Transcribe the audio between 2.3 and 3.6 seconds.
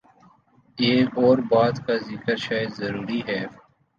شاید ضروری ہے۔